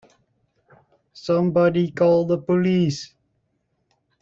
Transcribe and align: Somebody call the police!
Somebody 1.13 1.91
call 1.91 2.25
the 2.25 2.39
police! 2.39 3.13